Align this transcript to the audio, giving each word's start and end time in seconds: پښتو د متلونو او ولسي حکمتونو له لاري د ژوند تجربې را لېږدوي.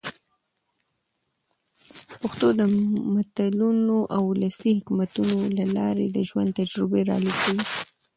پښتو 2.21 2.47
د 2.59 2.61
متلونو 3.13 3.97
او 4.15 4.21
ولسي 4.31 4.69
حکمتونو 4.79 5.37
له 5.57 5.65
لاري 5.77 6.07
د 6.11 6.17
ژوند 6.29 6.49
تجربې 6.59 7.01
را 7.09 7.17
لېږدوي. 7.23 7.61